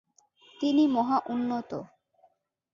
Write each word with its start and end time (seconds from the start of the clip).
তিনি 0.59 0.83
মহা 0.87 1.17
উন্নত। 1.29 1.71